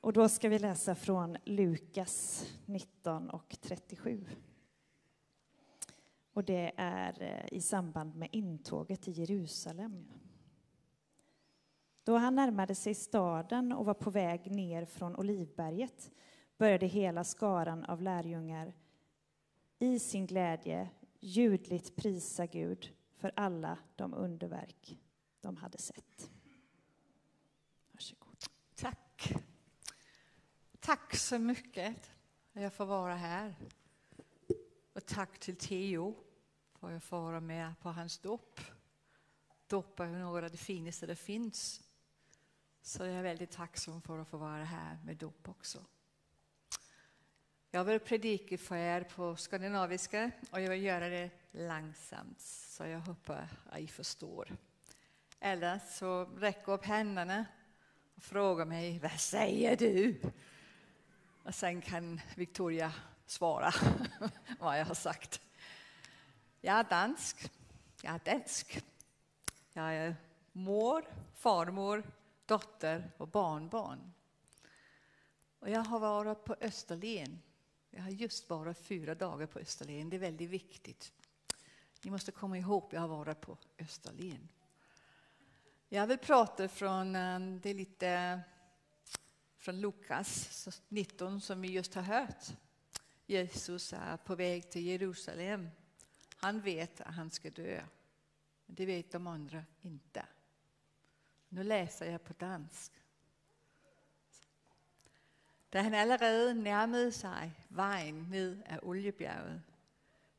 Och 0.00 0.12
då 0.12 0.28
ska 0.28 0.48
vi 0.48 0.58
läsa 0.58 0.94
från 0.94 1.36
Lukas 1.44 2.46
19 2.66 3.30
och 3.30 3.56
37. 3.60 4.24
Och 6.32 6.44
det 6.44 6.72
är 6.76 7.22
eh, 7.22 7.56
i 7.58 7.60
samband 7.60 8.14
med 8.14 8.28
intåget 8.32 9.02
till 9.02 9.18
Jerusalem. 9.18 10.08
Då 12.04 12.16
han 12.16 12.34
närmade 12.34 12.74
sig 12.74 12.94
staden 12.94 13.72
och 13.72 13.84
var 13.84 13.94
på 13.94 14.10
väg 14.10 14.50
ner 14.50 14.84
från 14.84 15.16
Olivberget 15.16 16.10
började 16.56 16.86
hela 16.86 17.24
skaran 17.24 17.84
av 17.84 18.02
lärjungar 18.02 18.72
i 19.78 19.98
sin 19.98 20.26
glädje 20.26 20.90
ljudligt 21.20 21.96
prisa 21.96 22.46
Gud 22.46 22.92
för 23.16 23.32
alla 23.36 23.78
de 23.96 24.14
underverk 24.14 24.98
de 25.40 25.56
hade 25.56 25.78
sett. 25.78 26.30
Varsågod. 27.92 28.44
Tack. 28.74 29.34
Tack 30.88 31.16
så 31.16 31.38
mycket 31.38 32.10
att 32.52 32.62
jag 32.62 32.72
får 32.72 32.86
vara 32.86 33.14
här. 33.14 33.54
Och 34.92 35.06
tack 35.06 35.38
till 35.38 35.56
Theo 35.56 36.16
för 36.78 36.86
att 36.86 36.92
jag 36.92 37.02
får 37.02 37.20
vara 37.20 37.40
med 37.40 37.80
på 37.80 37.88
hans 37.88 38.18
dop. 38.18 38.60
Dop 39.66 40.00
är 40.00 40.06
något 40.06 40.44
av 40.44 40.50
det 40.50 40.56
finaste 40.56 41.06
det 41.06 41.16
finns. 41.16 41.82
Så 42.82 43.04
jag 43.04 43.14
är 43.14 43.22
väldigt 43.22 43.50
tacksam 43.50 44.02
för 44.02 44.18
att 44.18 44.28
få 44.28 44.36
vara 44.36 44.64
här 44.64 44.98
med 45.04 45.16
dop 45.16 45.48
också. 45.48 45.84
Jag 47.70 47.84
vill 47.84 48.00
predika 48.00 48.58
för 48.58 48.76
er 48.76 49.02
på 49.02 49.36
skandinaviska 49.36 50.30
och 50.50 50.60
jag 50.60 50.70
vill 50.70 50.82
göra 50.82 51.08
det 51.08 51.30
långsamt 51.50 52.40
så 52.40 52.86
jag 52.86 53.00
hoppas 53.00 53.50
att 53.66 53.80
ni 53.80 53.88
förstår. 53.88 54.56
Eller 55.40 55.78
så 55.78 56.24
räck 56.24 56.68
upp 56.68 56.84
händerna 56.84 57.46
och 58.14 58.22
fråga 58.22 58.64
mig, 58.64 58.98
vad 58.98 59.20
säger 59.20 59.76
du? 59.76 60.20
Och 61.42 61.54
sen 61.54 61.80
kan 61.80 62.20
Victoria 62.36 62.92
svara 63.26 63.72
vad 64.60 64.80
jag 64.80 64.84
har 64.84 64.94
sagt. 64.94 65.40
Jag 66.60 66.76
är 66.76 66.84
dansk. 66.84 67.50
Jag 68.02 68.14
är 68.14 68.20
dansk. 68.24 68.84
Jag 69.72 69.94
är 69.94 70.16
mor, 70.52 71.04
farmor, 71.34 72.02
dotter 72.46 73.10
och 73.16 73.28
barnbarn. 73.28 74.12
Och 75.58 75.70
jag 75.70 75.80
har 75.80 75.98
varit 76.00 76.44
på 76.44 76.56
Österlen. 76.60 77.42
Jag 77.90 78.02
har 78.02 78.10
just 78.10 78.50
varit 78.50 78.78
fyra 78.78 79.14
dagar 79.14 79.46
på 79.46 79.58
Österlen. 79.58 80.10
Det 80.10 80.16
är 80.16 80.20
väldigt 80.20 80.50
viktigt. 80.50 81.12
Ni 82.02 82.10
måste 82.10 82.32
komma 82.32 82.58
ihåg 82.58 82.84
att 82.84 82.92
jag 82.92 83.00
har 83.00 83.08
varit 83.08 83.40
på 83.40 83.58
Österlen. 83.78 84.48
Jag 85.88 86.06
vill 86.06 86.18
prata 86.18 86.68
från 86.68 87.16
eh, 87.16 87.40
det 87.40 87.74
lite 87.74 88.40
från 89.68 89.80
Lukas 89.80 90.68
19 90.88 91.40
som 91.40 91.60
vi 91.60 91.68
just 91.68 91.94
har 91.94 92.02
hört. 92.02 92.44
Jesus 93.26 93.92
är 93.92 94.16
på 94.16 94.34
väg 94.34 94.70
till 94.70 94.86
Jerusalem. 94.86 95.68
Han 96.36 96.60
vet 96.60 97.00
att 97.00 97.14
han 97.14 97.30
ska 97.30 97.50
dö. 97.50 97.82
Men 98.66 98.74
det 98.74 98.86
vet 98.86 99.12
de 99.12 99.26
andra 99.26 99.64
inte. 99.82 100.26
Nu 101.48 101.62
läser 101.62 102.10
jag 102.10 102.24
på 102.24 102.32
dansk. 102.32 102.92
Da 105.70 105.82
han 105.82 105.94
allerede 105.94 106.54
närmade 106.54 107.12
sig 107.12 107.50
vejen 107.68 108.26
ned 108.30 108.62
af 108.66 108.78
Oliebjerget, 108.82 109.60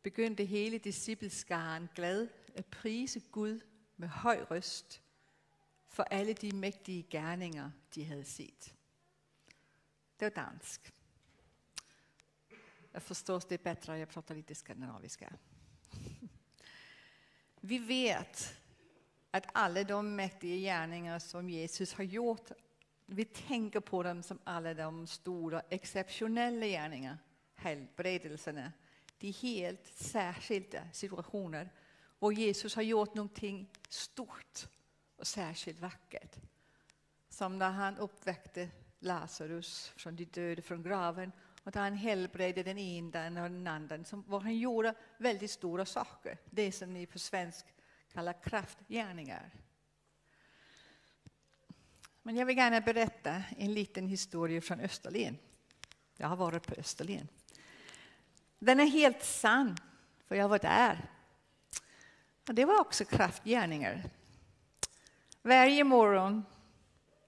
begyndte 0.04 0.44
hele 0.44 0.78
discipleskaren 0.78 1.90
glad 1.96 2.28
at 2.56 2.66
prise 2.66 3.22
Gud 3.32 3.62
med 3.96 4.08
høj 4.08 4.46
røst 4.52 5.02
for 5.88 6.04
alle 6.04 6.34
de 6.34 6.52
mægtige 6.52 7.04
gerninger, 7.10 7.72
de 7.96 8.06
havde 8.06 8.26
set. 8.26 8.76
Det 10.20 10.26
är 10.26 10.32
dansk. 10.32 10.92
Jag 12.92 13.04
förstår 13.04 13.44
det 13.50 13.64
bättre, 13.64 13.98
jag 13.98 14.10
pratar 14.10 14.36
lite 14.36 14.56
skandinaviska. 14.56 15.34
Vi 17.62 17.78
vet 17.78 18.56
att 19.32 19.46
alla 19.54 19.84
de 19.84 20.16
mäktiga 20.16 20.56
gärningar 20.56 21.20
som 21.20 21.50
Jesus 21.50 21.94
har 21.94 22.04
gjort, 22.04 22.52
vi 23.06 23.26
tänker 23.26 23.80
på 23.80 24.04
dem 24.04 24.24
som 24.24 24.40
alla 24.44 24.74
de 24.74 25.08
stora 25.08 25.62
exceptionella 25.70 26.66
gärningar, 26.66 27.18
helbredelserna. 27.56 28.72
De 29.18 29.28
är 29.28 29.34
helt 29.34 29.88
särskilda 29.96 30.92
situationer 30.94 31.70
och 32.20 32.34
Jesus 32.34 32.76
har 32.76 32.84
gjort 32.84 33.14
någonting 33.14 33.70
stort 33.90 34.68
och 35.16 35.28
särskilt 35.28 35.80
vackert. 35.80 36.36
Som 37.30 37.58
när 37.58 37.72
han 37.72 37.98
uppväckte 37.98 38.70
Lazarus 39.00 39.94
från 39.96 40.16
de 40.16 40.26
döda 40.26 40.62
från 40.62 40.84
graven 40.84 41.32
och 41.64 41.72
där 41.72 41.82
han 41.82 41.94
helbredde 41.94 42.64
den 42.64 42.78
ena 42.78 43.44
och 43.44 43.52
den 43.52 43.68
andra. 43.68 44.04
Som, 44.04 44.22
och 44.22 44.44
han 44.44 44.58
gjorde 44.58 44.94
väldigt 45.18 45.52
stora 45.52 45.86
saker. 45.86 46.38
Det 46.50 46.72
som 46.72 46.94
ni 46.94 47.06
på 47.06 47.20
svensk 47.20 47.66
kallar 48.14 48.44
kraftgärningar. 48.44 49.52
Men 52.22 52.36
jag 52.36 52.46
vill 52.46 52.58
gärna 52.58 52.82
berätta 52.82 53.44
en 53.58 53.74
liten 53.74 54.08
historia 54.08 54.62
från 54.62 54.80
Österlen. 54.80 55.38
Jag 56.18 56.28
har 56.28 56.36
varit 56.36 56.68
på 56.68 56.76
Österlen. 56.78 57.28
Den 58.60 58.80
är 58.80 58.86
helt 58.86 59.24
sann, 59.24 59.78
för 60.28 60.36
jag 60.36 60.50
var 60.50 60.60
där. 60.60 61.10
Och 62.48 62.56
det 62.56 62.66
var 62.66 62.80
också 62.80 63.06
kraftgärningar. 63.06 64.04
Varje 65.42 65.84
morgon, 65.84 66.46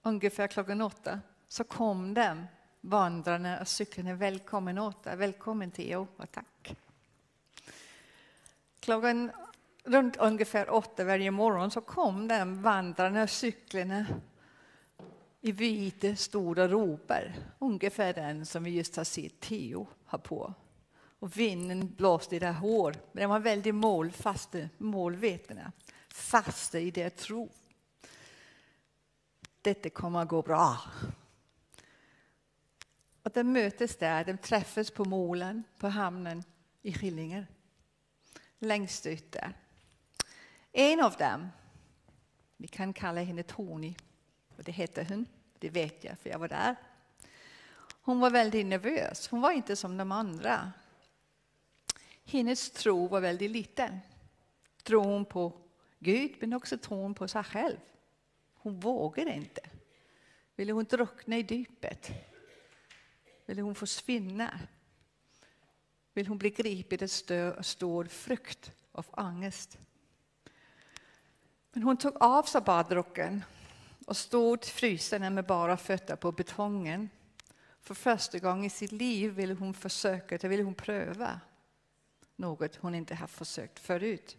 ungefär 0.01 0.47
klockan 0.47 0.81
åtta, 0.81 1.21
så 1.51 1.63
kom 1.63 2.13
de 2.13 2.47
vandrarna 2.81 3.59
och 3.59 3.67
cyklarna. 3.67 4.13
Välkommen 4.13 4.78
åter, 4.78 5.16
välkommen 5.16 5.72
Theo 5.72 6.07
och 6.17 6.31
tack. 6.31 6.75
Klockan 8.79 9.31
runt 9.84 10.17
ungefär 10.17 10.69
åtta 10.69 11.03
varje 11.03 11.31
morgon 11.31 11.72
så 11.72 11.81
kom 11.81 12.28
de 12.28 12.61
vandrarna 12.61 13.23
och 13.23 13.29
cyklarna 13.29 14.06
i 15.41 15.51
vita 15.51 16.16
stora 16.16 16.67
roper, 16.67 17.35
ungefär 17.59 18.13
den 18.13 18.45
som 18.45 18.63
vi 18.63 18.72
just 18.72 18.95
har 18.95 19.03
sett 19.03 19.40
Theo 19.40 19.88
ha 20.06 20.17
på. 20.17 20.53
Och 21.19 21.38
vinden 21.38 21.94
blåste 21.95 22.35
i 22.35 22.40
det 22.40 22.51
hår, 22.51 22.95
men 23.11 23.22
de 23.22 23.29
var 23.29 23.40
väldigt 23.40 23.75
målfasta, 23.75 24.59
målvetna, 24.78 25.72
fasta 26.07 26.79
i 26.79 26.91
deras 26.91 27.13
tro. 27.13 27.50
Detta 29.61 29.90
kommer 29.90 30.22
att 30.22 30.28
gå 30.28 30.41
bra. 30.41 30.78
Och 33.31 33.35
de 33.35 33.43
mötes 33.43 33.95
där, 33.95 34.25
de 34.25 34.37
träffas 34.37 34.91
på 34.91 35.05
molen, 35.05 35.63
på 35.77 35.87
hamnen 35.87 36.43
i 36.81 36.93
Skillinge. 36.93 37.47
Längst 38.59 39.05
ut 39.05 39.31
där. 39.31 39.53
En 40.71 40.99
av 40.99 41.13
dem, 41.13 41.49
vi 42.57 42.67
kan 42.67 42.93
kalla 42.93 43.21
henne 43.21 43.43
Tony, 43.43 43.95
och 44.57 44.63
det 44.63 44.71
heter 44.71 45.05
hon, 45.09 45.25
det 45.59 45.69
vet 45.69 46.03
jag 46.03 46.19
för 46.19 46.29
jag 46.29 46.39
var 46.39 46.47
där. 46.47 46.75
Hon 48.01 48.19
var 48.19 48.29
väldigt 48.29 48.65
nervös, 48.65 49.27
hon 49.27 49.41
var 49.41 49.51
inte 49.51 49.75
som 49.75 49.97
de 49.97 50.11
andra. 50.11 50.71
Hennes 52.23 52.71
tro 52.71 53.07
var 53.07 53.21
väldigt 53.21 53.51
liten. 53.51 53.99
Tron 54.83 55.25
på 55.25 55.53
Gud, 55.99 56.35
men 56.39 56.53
också 56.53 56.77
tron 56.77 57.13
på 57.13 57.27
sig 57.27 57.43
själv. 57.43 57.79
Hon 58.53 58.79
vågade 58.79 59.33
inte. 59.33 59.61
Ville 60.55 60.73
hon 60.73 60.85
drunkna 60.85 61.37
i 61.37 61.45
djupet? 61.49 62.30
Eller 63.51 63.62
hon 63.62 63.75
försvinna? 63.75 64.59
Vill 66.13 66.28
hon 66.28 66.38
bli 66.38 66.50
gripen 66.50 67.00
av 67.57 67.62
stor 67.62 68.06
frukt 68.06 68.72
av 68.91 69.06
ångest? 69.12 69.78
Men 71.73 71.84
hon 71.84 71.97
tog 71.97 72.23
av 72.23 72.44
sig 72.44 72.61
badrocken 72.61 73.44
och 74.06 74.17
stod 74.17 74.66
frusen 74.66 75.34
med 75.35 75.45
bara 75.45 75.78
fötter 75.78 76.16
på 76.16 76.31
betongen. 76.31 77.09
För 77.81 77.93
första 77.93 78.40
gången 78.40 78.66
i 78.66 78.70
sitt 78.70 78.91
liv 78.91 79.31
ville 79.31 79.53
hon 79.53 79.73
försöka, 79.73 80.37
det 80.37 80.47
ville 80.47 80.64
hon 80.64 80.75
pröva. 80.75 81.40
Något 82.35 82.75
hon 82.75 82.96
inte 82.96 83.16
har 83.16 83.28
försökt 83.28 83.79
förut. 83.79 84.37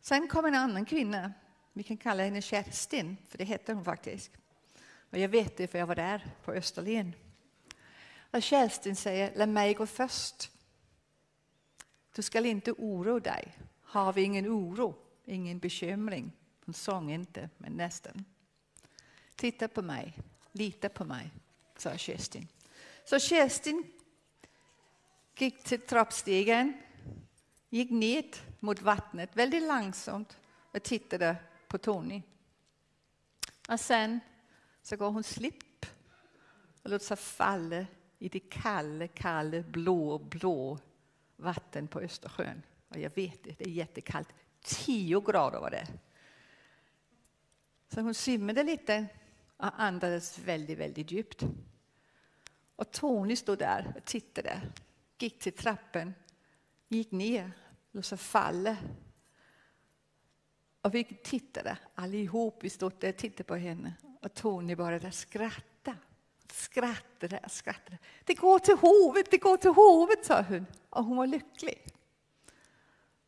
Sen 0.00 0.28
kom 0.28 0.44
en 0.44 0.54
annan 0.54 0.84
kvinna, 0.84 1.32
vi 1.72 1.82
kan 1.82 1.96
kalla 1.96 2.22
henne 2.22 2.42
Kerstin, 2.42 3.16
för 3.28 3.38
det 3.38 3.44
hette 3.44 3.72
hon 3.72 3.84
faktiskt. 3.84 4.30
Och 5.10 5.18
jag 5.18 5.28
vet 5.28 5.56
det 5.56 5.66
för 5.66 5.78
jag 5.78 5.86
var 5.86 5.96
där 5.96 6.26
på 6.44 6.52
Österlen. 6.52 7.14
Och 8.30 8.42
Kerstin 8.42 8.96
säger, 8.96 9.32
låt 9.36 9.48
mig 9.48 9.74
gå 9.74 9.86
först. 9.86 10.50
Du 12.14 12.22
skall 12.22 12.46
inte 12.46 12.72
oroa 12.72 13.20
dig. 13.20 13.56
Har 13.82 14.12
vi 14.12 14.22
ingen 14.22 14.48
oro, 14.48 14.94
ingen 15.24 15.58
bekymring. 15.58 16.32
Hon 16.64 16.74
sång 16.74 17.12
inte, 17.12 17.50
men 17.58 17.72
nästan. 17.72 18.24
Titta 19.36 19.68
på 19.68 19.82
mig, 19.82 20.18
lita 20.52 20.88
på 20.88 21.04
mig, 21.04 21.30
sa 21.76 21.96
Kerstin. 21.96 22.48
Så 23.04 23.18
Kerstin 23.18 23.92
gick 25.36 25.64
till 25.64 25.80
trappstegen, 25.80 26.72
gick 27.68 27.90
ned 27.90 28.36
mot 28.58 28.82
vattnet 28.82 29.36
väldigt 29.36 29.62
långsamt 29.62 30.38
och 30.74 30.82
tittade 30.82 31.36
på 31.68 31.78
Tony. 31.78 32.22
Och 33.68 33.80
sen 33.80 34.20
så 34.82 34.96
går 34.96 35.10
hon 35.10 35.24
slipp 35.24 35.86
och 36.82 36.90
låter 36.90 37.06
sig 37.06 37.16
falla 37.16 37.86
i 38.20 38.28
det 38.28 38.40
kalla, 38.40 39.08
kalla, 39.08 39.62
blå, 39.62 40.18
blå 40.18 40.78
vatten 41.36 41.88
på 41.88 42.00
Östersjön. 42.00 42.62
Och 42.88 42.98
jag 42.98 43.14
vet 43.14 43.44
det, 43.44 43.58
det 43.58 43.64
är 43.64 43.72
jättekallt. 43.72 44.28
Tio 44.60 45.20
grader 45.20 45.60
var 45.60 45.70
det. 45.70 45.86
Så 47.88 48.00
hon 48.00 48.14
simmade 48.14 48.62
lite 48.62 49.06
och 49.56 49.80
andades 49.80 50.38
väldigt, 50.38 50.78
väldigt 50.78 51.10
djupt. 51.10 51.44
Och 52.76 52.90
Tony 52.90 53.36
stod 53.36 53.58
där 53.58 53.92
och 53.96 54.04
tittade, 54.04 54.60
gick 55.18 55.38
till 55.38 55.52
trappen, 55.52 56.14
gick 56.88 57.10
ner, 57.10 57.52
låt 57.92 58.06
så 58.06 58.16
falla. 58.16 58.76
Och 60.82 60.94
vi 60.94 61.04
tittade 61.04 61.78
allihop, 61.94 62.64
vi 62.64 62.70
stod 62.70 62.92
där 62.98 63.08
och 63.08 63.16
tittade 63.16 63.44
på 63.44 63.56
henne. 63.56 63.94
Och 64.22 64.34
Tony 64.34 64.76
började 64.76 65.12
skratta. 65.12 65.52
Skrattade, 65.52 65.69
skrattade. 66.52 67.40
och 67.44 67.50
skrattade. 67.50 67.98
Det 68.24 68.34
går 68.34 68.58
till 68.58 68.76
hovet, 68.76 69.30
det 69.30 69.38
går 69.38 69.56
till 69.56 69.70
hovet, 69.70 70.24
sa 70.24 70.42
hon. 70.42 70.66
Och 70.90 71.04
hon 71.04 71.16
var 71.16 71.26
lycklig. 71.26 71.86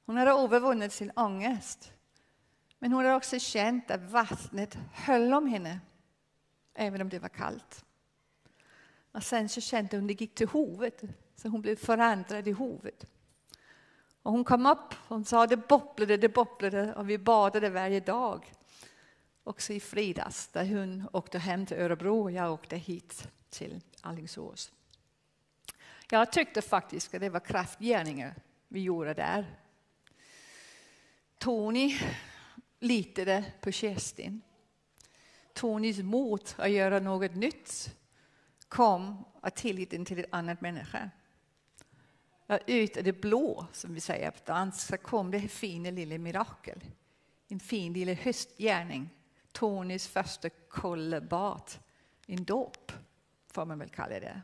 Hon 0.07 0.17
hade 0.17 0.31
övervunnit 0.31 0.93
sin 0.93 1.11
ångest. 1.11 1.93
Men 2.79 2.93
hon 2.93 3.05
hade 3.05 3.17
också 3.17 3.39
känt 3.39 3.91
att 3.91 4.11
vattnet 4.11 4.79
höll 4.93 5.35
om 5.35 5.47
henne, 5.47 5.81
även 6.75 7.01
om 7.01 7.09
det 7.09 7.19
var 7.19 7.29
kallt. 7.29 7.85
Och 9.13 9.23
sen 9.23 9.49
så 9.49 9.61
kände 9.61 9.97
hon 9.97 10.05
att 10.05 10.09
det 10.09 10.21
gick 10.21 10.35
till 10.35 10.49
hovet, 10.49 11.03
så 11.37 11.49
hon 11.49 11.61
blev 11.61 11.77
förändrad 11.77 12.49
i 12.49 12.53
hovet. 12.53 13.07
Och 14.23 14.33
hon 14.33 14.45
kom 14.45 14.67
upp, 14.67 14.95
hon 15.09 15.25
sa 15.25 15.47
det 15.47 15.57
bopplade, 15.57 16.17
det 16.17 16.29
bopplade 16.29 16.95
och 16.95 17.11
vi 17.11 17.19
badade 17.19 17.71
varje 17.71 18.01
dag. 18.01 18.53
Också 19.45 19.73
i 19.73 19.81
fredags, 19.81 20.49
där 20.49 20.67
hon 20.67 21.09
åkte 21.13 21.39
hem 21.39 21.67
till 21.67 21.77
Örebro 21.77 22.23
och 22.23 22.33
jag 22.33 22.53
åkte 22.53 22.77
hit 22.77 23.29
till 23.51 23.81
Alingsås. 24.01 24.73
Jag 26.11 26.33
tyckte 26.33 26.63
faktiskt 26.63 27.15
att 27.15 27.21
det 27.21 27.31
var 27.31 27.41
kraftgärningar 27.41 28.35
vi 28.69 28.81
gjorde 28.81 29.15
där. 29.15 29.59
Tony 31.39 31.99
litade 32.79 33.45
på 33.61 33.73
Kerstin. 33.73 34.43
Tonys 35.53 35.99
mod 35.99 36.49
att 36.57 36.71
göra 36.71 37.01
något 37.01 37.35
nytt 37.35 37.97
kom 38.69 39.25
av 39.41 39.51
tilliten 39.51 40.05
till 40.05 40.19
en 40.19 40.25
annan 40.31 40.57
människa. 40.61 41.11
Ut 42.67 42.97
av 42.97 43.05
det 43.05 43.21
blå, 43.21 43.67
som 43.73 43.95
vi 43.95 44.01
säger 44.01 44.31
på 44.31 44.39
dans, 44.47 44.87
så 44.87 44.97
kom 44.97 45.31
det 45.31 45.41
fina 45.41 45.91
lilla 45.91 46.19
mirakel. 46.19 46.85
En 47.49 47.61
fin 47.61 47.93
lilla 47.93 48.13
höstgärning. 48.13 49.11
Tonys 49.53 50.09
första 50.09 50.51
kollebad. 50.51 51.71
En 52.27 52.45
dop, 52.45 52.93
får 53.53 53.65
man 53.65 53.79
väl 53.79 53.89
kalla 53.89 54.21
det. 54.21 54.43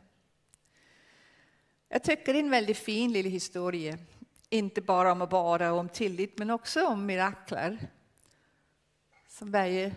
Jag 1.89 2.03
tycker 2.03 2.33
det 2.33 2.39
är 2.39 2.43
en 2.43 2.51
väldigt 2.51 2.77
fin 2.77 3.11
liten 3.11 3.31
historia. 3.31 3.97
Inte 4.49 4.81
bara 4.81 5.11
om 5.11 5.21
att 5.21 5.29
bada 5.29 5.71
och 5.71 5.79
om 5.79 5.89
tillit, 5.89 6.37
men 6.37 6.49
också 6.49 6.85
om 6.85 7.05
mirakler. 7.05 7.87
Som 9.27 9.51
varje 9.51 9.95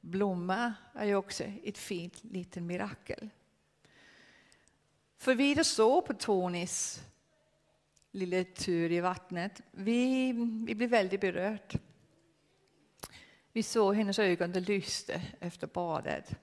blomma 0.00 0.74
är 0.94 1.06
ju 1.06 1.14
också 1.14 1.44
ett 1.44 1.78
fint 1.78 2.24
litet 2.24 2.62
mirakel. 2.62 3.28
För 5.18 5.34
vi 5.34 5.64
såg 5.64 6.06
på 6.06 6.14
Tonys 6.14 7.02
lilla 8.10 8.44
tur 8.44 8.92
i 8.92 9.00
vattnet, 9.00 9.60
vi, 9.70 10.32
vi 10.66 10.74
blev 10.74 10.90
väldigt 10.90 11.20
berörda. 11.20 11.78
Vi 13.56 13.62
såg 13.62 13.94
hennes 13.94 14.18
ögon, 14.18 14.52
det 14.52 14.60
lyste 14.60 15.22
efter 15.40 15.66
badet. 15.66 16.34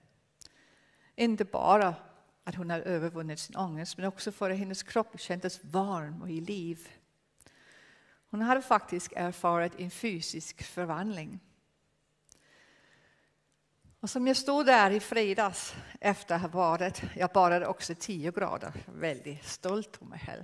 Inte 1.16 1.46
bara 1.46 1.96
att 2.44 2.56
hon 2.56 2.70
hade 2.70 2.84
övervunnit 2.84 3.40
sin 3.40 3.56
ångest, 3.56 3.98
men 3.98 4.06
också 4.06 4.32
för 4.32 4.50
att 4.50 4.58
hennes 4.58 4.84
kropp 4.84 5.20
kändes 5.20 5.64
varm 5.64 6.22
och 6.22 6.30
i 6.30 6.42
liv. 6.42 6.90
Hon 8.30 8.42
hade 8.42 8.62
faktiskt 8.62 9.14
erfarit 9.16 9.80
en 9.80 9.92
fysisk 9.92 10.64
förvandling. 10.64 11.40
Och 14.00 14.10
som 14.10 14.28
jag 14.28 14.38
stod 14.38 14.66
där 14.66 14.92
i 14.92 15.00
fredags 15.00 15.76
efter 16.02 16.48
badet, 16.48 17.02
jag 17.16 17.30
badade 17.30 17.68
också 17.68 17.96
10 18.00 18.32
grader, 18.32 18.74
väldigt 18.86 19.46
stolt 19.46 19.98
om 20.02 20.10
mig 20.10 20.20
själv. 20.20 20.44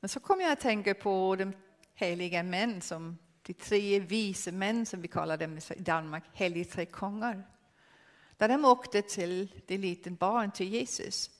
Men 0.00 0.08
så 0.08 0.20
kom 0.20 0.40
jag 0.40 0.52
att 0.52 0.60
tänka 0.60 0.94
på 0.94 1.36
de 1.36 1.52
heliga 1.94 2.42
män, 2.42 2.80
som, 2.80 3.18
de 3.46 3.54
tre 3.54 4.00
vise 4.00 4.52
män 4.52 4.86
som 4.86 5.00
vi 5.00 5.08
kallar 5.08 5.36
dem 5.36 5.58
i 5.58 5.80
Danmark, 5.80 6.24
helige 6.32 6.64
tre 6.64 6.86
kungar. 6.86 7.42
Där 8.36 8.48
de 8.48 8.64
åkte 8.64 9.02
till 9.02 9.62
det 9.66 9.78
liten 9.78 10.14
barn, 10.14 10.50
till 10.50 10.68
Jesus. 10.68 11.30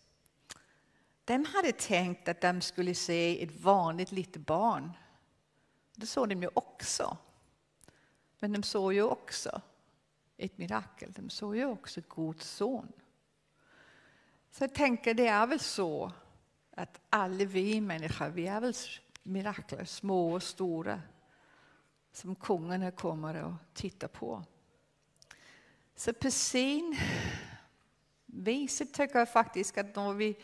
De 1.25 1.45
hade 1.45 1.73
tänkt 1.73 2.29
att 2.29 2.41
de 2.41 2.61
skulle 2.61 2.95
se 2.95 3.43
ett 3.43 3.61
vanligt 3.61 4.13
litet 4.13 4.47
barn. 4.47 4.93
Det 5.95 6.07
såg 6.07 6.29
de 6.29 6.43
ju 6.43 6.49
också. 6.55 7.17
Men 8.39 8.53
de 8.53 8.63
såg 8.63 8.93
ju 8.93 9.03
också 9.03 9.61
ett 10.37 10.59
mirakel. 10.59 11.13
De 11.13 11.31
såg 11.31 11.57
ju 11.57 11.65
också 11.65 12.01
Guds 12.09 12.51
son. 12.51 12.93
Så 14.51 14.65
jag 14.65 14.75
tänker, 14.75 15.15
det 15.15 15.27
är 15.27 15.47
väl 15.47 15.61
så 15.61 16.13
att 16.71 17.01
alla 17.11 17.45
vi 17.45 17.81
människor, 17.81 18.29
vi 18.29 18.47
är 18.47 18.61
väl 18.61 18.75
mirakler, 19.23 19.85
små 19.85 20.33
och 20.33 20.43
stora, 20.43 21.01
som 22.15 22.35
kungarna 22.35 22.91
kommer 22.91 23.45
och 23.45 23.53
tittar 23.75 24.09
på. 24.09 24.45
Så 25.97 26.13
på 26.13 26.31
sin 26.31 26.97
vis 28.27 28.79
tycker 28.79 29.19
jag 29.19 29.33
faktiskt 29.33 29.79
att 29.79 29.97
när 29.97 30.13
vi 30.13 30.37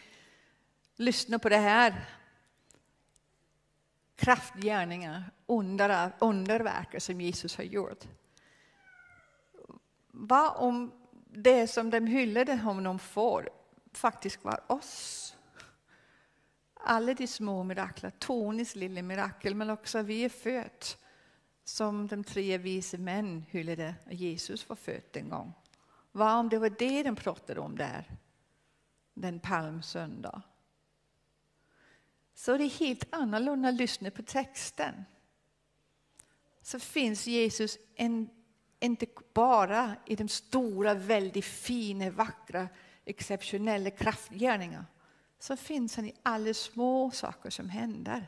lyssnar 0.96 1.38
på 1.38 1.48
det 1.48 1.56
här 1.56 2.04
kraftgärningar, 4.16 5.30
under, 5.46 6.12
underverk 6.18 7.02
som 7.02 7.20
Jesus 7.20 7.56
har 7.56 7.64
gjort. 7.64 8.04
Vad 10.10 10.56
om 10.56 10.92
det 11.26 11.66
som 11.66 11.90
de 11.90 12.06
hyllade 12.06 12.56
honom 12.56 12.98
för 12.98 13.48
faktiskt 13.92 14.44
var 14.44 14.72
oss? 14.72 15.36
Alla 16.74 17.14
de 17.14 17.26
små 17.26 17.62
mirakler, 17.62 18.10
Tonys 18.10 18.74
lilla 18.74 19.02
mirakel, 19.02 19.54
men 19.54 19.70
också 19.70 20.02
vi 20.02 20.24
är 20.24 20.28
födda 20.28 20.70
som 21.64 22.06
de 22.06 22.24
tre 22.24 22.58
vise 22.58 22.98
män 22.98 23.44
hyllade 23.50 23.94
Jesus 24.10 24.68
var 24.68 24.76
född 24.76 25.16
en 25.16 25.28
gång. 25.28 25.52
Vad 26.12 26.38
om 26.38 26.48
det 26.48 26.58
var 26.58 26.70
det 26.78 27.02
de 27.02 27.16
pratade 27.16 27.60
om 27.60 27.76
där, 27.76 28.04
den 29.14 29.40
palmsöndag? 29.40 30.42
Så 32.34 32.56
det 32.56 32.64
är 32.64 32.78
helt 32.80 33.14
annorlunda 33.14 33.68
att 33.68 33.74
lyssna 33.74 34.10
på 34.10 34.22
texten. 34.22 35.04
Så 36.62 36.80
finns 36.80 37.26
Jesus 37.26 37.78
en, 37.94 38.30
inte 38.80 39.06
bara 39.34 39.96
i 40.06 40.16
de 40.16 40.28
stora, 40.28 40.94
väldigt 40.94 41.44
fina, 41.44 42.10
vackra, 42.10 42.68
exceptionella 43.04 43.90
kraftgärningarna. 43.90 44.86
Så 45.38 45.56
finns 45.56 45.96
han 45.96 46.06
i 46.06 46.14
alla 46.22 46.54
små 46.54 47.10
saker 47.10 47.50
som 47.50 47.68
händer. 47.68 48.26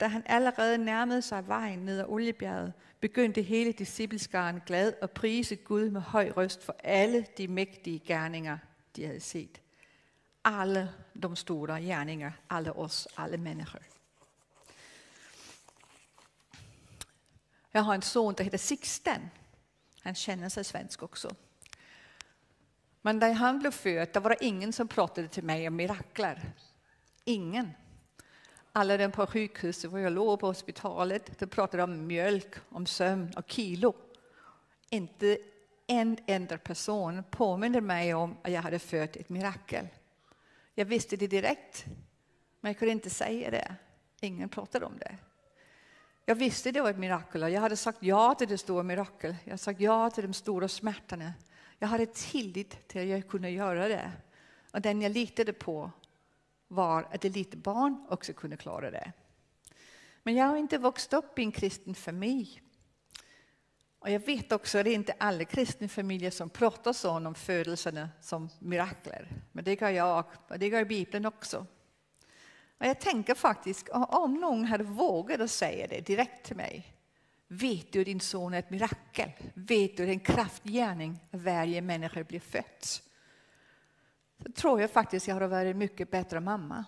Da 0.00 0.06
han 0.06 0.22
allerede 0.26 0.78
nærmede 0.78 1.22
sig 1.22 1.48
vejen 1.48 1.78
ned 1.78 2.00
ad 2.00 2.04
Oliebjerget, 2.08 2.72
begyndte 3.00 3.42
hele 3.42 3.72
discipleskaren 3.72 4.62
glad 4.66 4.92
at 5.02 5.10
prise 5.10 5.56
Gud 5.56 5.90
med 5.90 6.00
høj 6.00 6.30
røst 6.36 6.62
for 6.62 6.76
alle 6.84 7.26
de 7.36 7.48
mægtige 7.48 7.98
gerninger, 7.98 8.58
de 8.96 9.06
havde 9.06 9.20
set. 9.20 9.60
Alle 10.44 10.94
de 11.22 11.36
store 11.36 11.82
gerninger, 11.82 12.32
alle 12.50 12.72
os, 12.72 13.08
alle 13.16 13.36
människor. 13.36 13.80
Jag 17.72 17.82
har 17.82 17.94
en 17.94 18.02
son 18.02 18.36
som 18.36 18.44
heter 18.44 18.58
Sixten. 18.58 19.30
Han 20.02 20.14
känner 20.14 20.48
sig 20.48 20.66
svensk 20.66 21.02
också. 21.02 21.30
Men 23.02 23.16
när 23.16 23.32
han 23.32 23.58
blev 23.58 23.72
född 23.72 24.22
var 24.22 24.30
det 24.30 24.44
ingen 24.44 24.72
som 24.72 24.88
pratade 24.88 25.28
till 25.28 25.44
mig 25.44 25.68
om 25.68 25.76
mirakler. 25.76 26.52
Ingen. 27.24 27.74
Alla 28.72 28.96
de 28.96 29.10
på 29.10 29.26
sjukhuset, 29.26 29.90
hvor 29.90 30.00
jag 30.00 30.12
låg 30.12 30.40
på 30.40 30.46
hospitalet, 30.46 31.38
de 31.38 31.46
pratade 31.46 31.82
om 31.82 32.06
mjölk, 32.06 32.54
om 32.68 32.86
sömn 32.86 33.32
och 33.36 33.50
kilo. 33.50 33.94
Inte 34.90 35.38
en 35.86 36.18
enda 36.26 36.58
person 36.58 37.24
påminde 37.30 37.80
mig 37.80 38.14
om 38.14 38.36
att 38.42 38.52
jag 38.52 38.62
hade 38.62 38.78
fött 38.78 39.16
ett 39.16 39.28
mirakel. 39.28 39.86
Jag 40.74 40.84
visste 40.84 41.16
det 41.16 41.26
direkt, 41.26 41.84
men 42.60 42.70
jag 42.72 42.78
kunde 42.78 42.92
inte 42.92 43.10
säga 43.10 43.50
det. 43.50 43.74
Ingen 44.20 44.48
pratade 44.48 44.86
om 44.86 44.98
det. 44.98 45.16
Jag 46.24 46.34
visste 46.34 46.72
det 46.72 46.80
var 46.80 46.90
ett 46.90 46.98
mirakel 46.98 47.42
och 47.42 47.50
jag 47.50 47.60
hade 47.60 47.76
sagt 47.76 47.98
ja 48.00 48.34
till 48.34 48.48
det 48.48 48.58
stora 48.58 48.82
mirakel. 48.82 49.36
Jag 49.44 49.50
hade 49.50 49.58
sagt 49.58 49.80
ja 49.80 50.10
till 50.10 50.22
de 50.22 50.32
stora 50.32 50.68
smärtorna. 50.68 51.32
Jag 51.78 51.88
hade 51.88 52.06
tillit 52.06 52.88
till 52.88 53.00
att 53.00 53.06
jag 53.06 53.28
kunde 53.28 53.50
göra 53.50 53.88
det. 53.88 54.12
Och 54.72 54.80
den 54.80 55.02
jag 55.02 55.12
litade 55.12 55.52
på 55.52 55.90
var 56.70 57.02
att 57.02 57.24
ett 57.24 57.36
litet 57.36 57.62
barn 57.62 58.06
också 58.08 58.32
kunde 58.32 58.56
klara 58.56 58.90
det. 58.90 59.12
Men 60.22 60.34
jag 60.34 60.46
har 60.46 60.56
inte 60.56 60.78
vuxit 60.78 61.12
upp 61.12 61.38
i 61.38 61.42
en 61.42 61.52
kristen 61.52 61.94
familj. 61.94 62.62
Och 63.98 64.10
jag 64.10 64.20
vet 64.20 64.52
också 64.52 64.78
att 64.78 64.84
det 64.84 64.90
är 64.90 64.94
inte 64.94 65.14
alla 65.18 65.44
kristna 65.44 65.88
familjer 65.88 66.30
som 66.30 66.50
pratar 66.50 66.92
så 66.92 67.10
om 67.10 67.34
födelserna 67.34 68.08
som 68.20 68.48
mirakler. 68.58 69.28
Men 69.52 69.64
det 69.64 69.80
gör 69.80 69.90
jag, 69.90 70.24
och 70.48 70.58
det 70.58 70.66
gör 70.66 70.84
Bibeln 70.84 71.26
också. 71.26 71.66
Och 72.78 72.86
jag 72.86 73.00
tänker 73.00 73.34
faktiskt, 73.34 73.88
om 73.92 74.34
någon 74.34 74.64
hade 74.64 74.84
vågat 74.84 75.40
att 75.40 75.50
säga 75.50 75.86
det 75.86 76.00
direkt 76.00 76.46
till 76.46 76.56
mig. 76.56 76.96
Vet 77.48 77.92
du 77.92 78.00
att 78.00 78.06
din 78.06 78.20
son 78.20 78.54
är 78.54 78.58
ett 78.58 78.70
mirakel? 78.70 79.30
Vet 79.54 79.96
du 79.96 80.02
att 80.02 80.06
det 80.06 80.12
är 80.12 80.14
en 80.14 80.20
kraftgärning 80.20 81.18
att 81.30 81.40
varje 81.40 81.80
människa 81.80 82.24
blir 82.24 82.40
född? 82.40 83.02
Så 84.46 84.52
tror 84.52 84.80
jag 84.80 84.90
faktiskt 84.90 85.28
jag 85.28 85.34
hade 85.34 85.46
varit 85.46 85.72
en 85.72 85.78
mycket 85.78 86.10
bättre 86.10 86.40
mamma. 86.40 86.84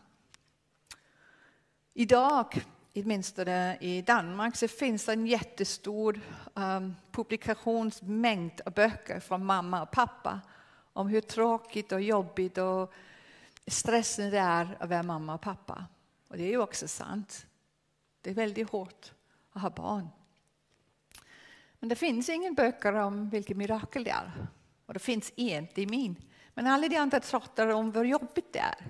Idag 1.94 2.64
åtminstone 2.94 3.78
i 3.80 4.02
Danmark, 4.02 4.56
så 4.56 4.68
finns 4.68 5.04
det 5.04 5.12
en 5.12 5.26
jättestor 5.26 6.20
um, 6.54 6.96
publikationsmängd 7.10 8.60
av 8.66 8.72
böcker 8.72 9.20
från 9.20 9.44
mamma 9.44 9.82
och 9.82 9.90
pappa 9.90 10.40
om 10.92 11.08
hur 11.08 11.20
tråkigt 11.20 11.92
och 11.92 12.00
jobbigt 12.00 12.58
och 12.58 12.92
stressen 13.66 14.30
det 14.30 14.38
är 14.38 14.76
att 14.80 14.88
vara 14.88 15.02
mamma 15.02 15.34
och 15.34 15.40
pappa. 15.40 15.86
Och 16.28 16.36
det 16.36 16.44
är 16.44 16.50
ju 16.50 16.58
också 16.58 16.88
sant. 16.88 17.46
Det 18.20 18.30
är 18.30 18.34
väldigt 18.34 18.70
hårt 18.70 19.12
att 19.52 19.62
ha 19.62 19.70
barn. 19.70 20.08
Men 21.78 21.88
det 21.88 21.96
finns 21.96 22.28
ingen 22.28 22.54
böcker 22.54 22.92
om 22.92 23.30
vilket 23.30 23.56
mirakel 23.56 24.04
det 24.04 24.10
är. 24.10 24.46
Och 24.86 24.94
det 24.94 25.00
finns 25.00 25.32
en, 25.36 25.68
det 25.74 25.82
är 25.82 25.86
min. 25.86 26.16
Men 26.54 26.66
alla 26.66 26.88
de 26.88 26.96
andra 26.96 27.20
pratar 27.20 27.68
om 27.68 27.94
hur 27.94 28.04
jobbigt 28.04 28.52
det 28.52 28.58
är. 28.58 28.86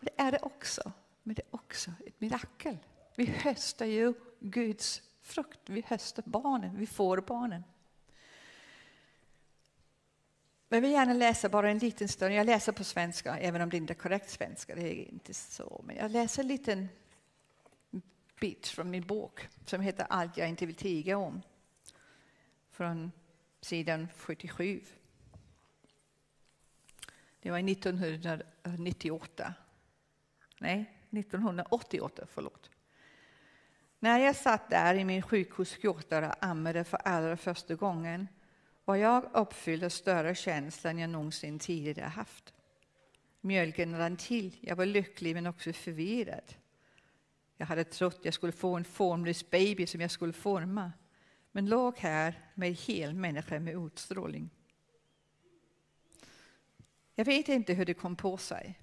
Det 0.00 0.10
är 0.16 0.32
det 0.32 0.38
också. 0.42 0.92
Men 1.22 1.34
det 1.34 1.42
är 1.42 1.54
också 1.54 1.90
ett 2.06 2.20
mirakel. 2.20 2.78
Vi 3.14 3.26
höstar 3.26 3.86
ju 3.86 4.14
Guds 4.40 5.02
frukt. 5.22 5.60
Vi 5.66 5.84
höstar 5.86 6.22
barnen, 6.26 6.76
vi 6.76 6.86
får 6.86 7.20
barnen. 7.20 7.64
Jag 10.68 10.80
vill 10.80 10.90
gärna 10.90 11.12
läsa 11.12 11.48
bara 11.48 11.70
en 11.70 11.78
liten 11.78 12.08
stund. 12.08 12.34
Jag 12.34 12.46
läser 12.46 12.72
på 12.72 12.84
svenska, 12.84 13.38
även 13.38 13.62
om 13.62 13.70
det 13.70 13.76
inte 13.76 13.92
är 13.92 13.94
korrekt 13.94 14.30
svenska. 14.30 14.74
Det 14.74 14.82
är 14.82 15.08
inte 15.08 15.34
så. 15.34 15.80
Men 15.84 15.96
jag 15.96 16.10
läser 16.10 16.42
en 16.42 16.48
liten 16.48 16.88
bit 18.40 18.66
från 18.66 18.90
min 18.90 19.06
bok 19.06 19.48
som 19.66 19.80
heter 19.80 20.06
Allt 20.10 20.36
jag 20.36 20.48
inte 20.48 20.66
vill 20.66 20.74
tiga 20.74 21.18
om. 21.18 21.42
Från 22.70 23.12
sidan 23.60 24.08
77. 24.16 24.80
Det 27.46 27.52
var 27.52 27.70
1998. 27.70 29.54
Nej, 30.58 30.90
1988, 31.10 32.26
förlåt. 32.32 32.70
När 33.98 34.18
jag 34.18 34.36
satt 34.36 34.70
där 34.70 34.94
i 34.94 35.04
min 35.04 35.22
sjukhusskjorta 35.22 36.28
och 36.28 36.44
ammade 36.44 36.84
för 36.84 36.96
allra 36.96 37.36
första 37.36 37.74
gången 37.74 38.28
var 38.84 38.96
jag 38.96 39.30
uppfylld 39.34 39.84
av 39.84 39.88
större 39.88 40.34
känslor 40.34 40.90
än 40.90 40.98
jag 40.98 41.10
någonsin 41.10 41.58
tidigare 41.58 42.08
haft. 42.08 42.54
Mjölken 43.40 43.98
rann 43.98 44.16
till. 44.16 44.56
Jag 44.60 44.76
var 44.76 44.86
lycklig 44.86 45.34
men 45.34 45.46
också 45.46 45.72
förvirrad. 45.72 46.54
Jag 47.56 47.66
hade 47.66 47.84
trott 47.84 48.20
jag 48.22 48.34
skulle 48.34 48.52
få 48.52 48.76
en 48.76 48.84
formlös 48.84 49.50
baby 49.50 49.86
som 49.86 50.00
jag 50.00 50.10
skulle 50.10 50.32
forma 50.32 50.92
men 51.52 51.66
låg 51.66 51.98
här 51.98 52.50
med 52.54 52.68
en 52.68 52.74
hel 52.74 53.14
människa 53.14 53.60
med 53.60 53.74
utstrålning. 53.86 54.50
Jag 57.18 57.24
vet 57.24 57.48
inte 57.48 57.72
hur 57.72 57.84
det 57.84 57.94
kom 57.94 58.16
på 58.16 58.36
sig. 58.36 58.80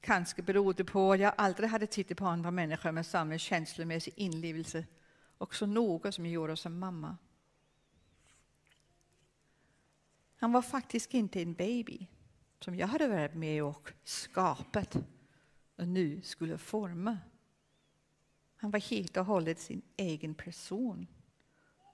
Kanske 0.00 0.42
berodde 0.42 0.84
på 0.84 1.12
att 1.12 1.20
jag 1.20 1.34
aldrig 1.36 1.70
hade 1.70 1.86
tittat 1.86 2.18
på 2.18 2.26
andra 2.26 2.50
människor 2.50 2.92
med 2.92 3.06
samma 3.06 3.38
känslomässig 3.38 4.14
inlevelse. 4.16 4.84
Också 5.38 5.66
något 5.66 6.14
som 6.14 6.26
jag 6.26 6.32
gjorde 6.32 6.56
som 6.56 6.78
mamma. 6.78 7.16
Han 10.36 10.52
var 10.52 10.62
faktiskt 10.62 11.14
inte 11.14 11.42
en 11.42 11.54
baby 11.54 12.06
som 12.60 12.74
jag 12.74 12.86
hade 12.86 13.08
varit 13.08 13.34
med 13.34 13.64
och 13.64 13.92
skapat 14.04 14.96
och 15.76 15.88
nu 15.88 16.22
skulle 16.22 16.58
forma. 16.58 17.18
Han 18.56 18.70
var 18.70 18.80
helt 18.80 19.16
och 19.16 19.24
hållet 19.24 19.60
sin 19.60 19.82
egen 19.96 20.34
person. 20.34 21.06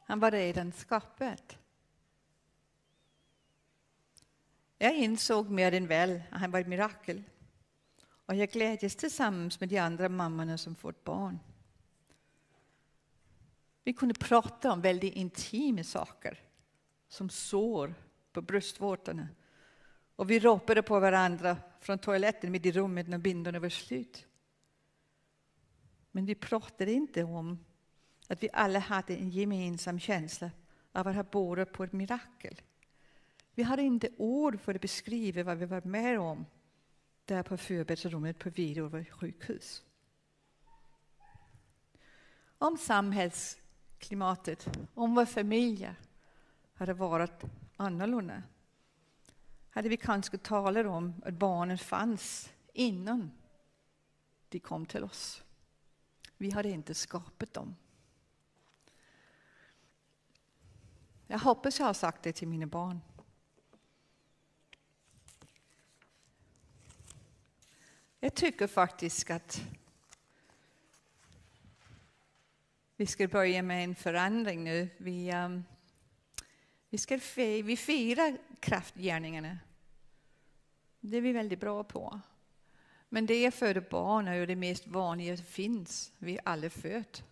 Han 0.07 0.21
var 0.21 0.31
redan 0.31 0.73
skapad. 0.73 1.57
Jag 4.79 4.97
insåg 4.97 5.51
mer 5.51 5.75
än 5.75 5.87
väl 5.87 6.23
att 6.31 6.41
han 6.41 6.51
var 6.51 6.61
ett 6.61 6.67
mirakel 6.67 7.23
och 8.27 8.35
jag 8.35 8.51
glädjes 8.51 8.97
tillsammans 8.97 9.61
med 9.61 9.69
de 9.69 9.79
andra 9.79 10.09
mammorna 10.09 10.59
som 10.59 10.75
fått 10.75 11.05
barn. 11.05 11.39
Vi 13.85 13.93
kunde 13.93 14.15
prata 14.15 14.73
om 14.73 14.81
väldigt 14.81 15.15
intima 15.15 15.85
saker, 15.85 16.41
som 17.09 17.31
sår 17.31 17.95
på 18.33 18.43
bröstvårtorna. 18.43 19.29
Och 20.17 20.31
vi 20.31 20.39
ropade 20.39 20.83
på 20.83 21.01
varandra 21.01 21.57
från 21.81 21.99
toaletten 21.99 22.53
mitt 22.53 22.67
i 22.67 22.73
rummet 22.73 23.09
när 23.09 23.19
bindorna 23.19 23.59
var 23.59 23.69
slut. 23.69 24.27
Men 26.11 26.27
vi 26.27 26.35
pratade 26.35 26.93
inte 26.93 27.25
om 27.25 27.65
att 28.29 28.43
vi 28.43 28.49
alla 28.53 28.79
hade 28.79 29.17
en 29.17 29.31
gemensam 29.31 29.99
känsla 29.99 30.51
av 30.93 31.09
att 31.09 31.15
ha 31.17 31.23
båda 31.23 31.67
på 31.67 31.85
ett 31.85 31.93
mirakel. 31.93 32.61
Vi 33.57 33.63
hade 33.63 33.83
inte 33.83 34.09
ord 34.17 34.61
för 34.61 34.75
att 34.75 34.81
beskriva 34.81 35.43
vad 35.43 35.57
vi 35.57 35.67
var 35.67 35.81
med 35.81 36.21
om 36.21 36.47
där 37.25 37.43
på 37.43 37.57
förberedelserummet 37.57 38.39
på 38.39 38.51
Vidå 38.51 39.05
sjukhus. 39.11 39.83
Om 42.59 42.79
samhällsklimatet, 42.79 44.69
om 44.95 45.15
vår 45.15 45.25
familj, 45.25 45.91
hade 46.75 46.95
varit 46.95 47.45
annorlunda 47.77 48.43
hade 49.71 49.89
vi 49.89 49.97
kanske 49.97 50.39
talat 50.39 50.87
om 50.87 51.23
att 51.25 51.35
barnen 51.35 51.79
fanns 51.79 52.53
innan 52.73 53.31
de 54.49 54.61
kom 54.61 54.87
till 54.87 55.05
oss. 55.05 55.43
Vi 56.37 56.51
hade 56.51 56.69
inte 56.69 56.95
skapat 56.95 57.55
dem. 57.55 57.77
Jag 61.27 61.39
hoppas 61.39 61.79
jag 61.79 61.87
har 61.87 61.95
sagt 61.95 62.23
det 62.23 62.33
till 62.33 62.49
mina 62.49 62.67
barn. 62.67 63.01
Tycker 68.37 68.67
faktiskt 68.67 69.31
att 69.31 69.63
vi 72.97 73.07
ska 73.07 73.29
börja 73.29 73.63
med 73.63 73.85
en 73.85 73.95
förändring 73.95 74.65
nu. 74.65 74.89
Vi, 74.97 75.33
um, 75.33 75.65
vi, 76.91 76.99
ska 76.99 77.21
vi 77.37 77.77
firar 77.77 78.39
kraftgärningarna. 78.61 79.59
Det 81.01 81.17
är 81.17 81.21
vi 81.21 81.33
väldigt 81.33 81.61
bra 81.61 81.85
på. 81.85 82.21
Men 83.09 83.27
det 83.27 83.43
jag 83.43 83.55
föda 83.55 83.81
barn 83.81 84.29
är 84.29 84.35
ju 84.35 84.47
det 84.47 84.57
mest 84.57 84.87
vanliga 84.87 85.37
som 85.37 85.47
finns. 85.47 86.13
Vi 86.19 86.37
är 86.37 86.41
alla 86.45 86.71
född. 86.71 87.23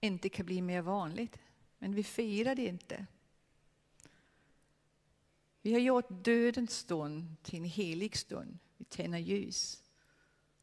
Inte 0.00 0.28
kan 0.28 0.46
bli 0.46 0.62
mer 0.62 0.82
vanligt. 0.82 1.38
Men 1.78 1.94
vi 1.94 2.04
firar 2.04 2.54
det 2.54 2.66
inte. 2.66 3.06
Vi 5.62 5.72
har 5.72 5.80
gjort 5.80 6.06
dödens 6.08 6.78
stund 6.78 7.36
till 7.42 7.58
en 7.58 7.64
helig 7.64 8.16
stund 8.16 8.58
vi 8.84 8.96
tänder 8.96 9.18
ljus. 9.18 9.82